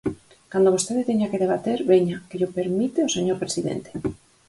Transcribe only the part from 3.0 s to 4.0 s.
o señor presidente.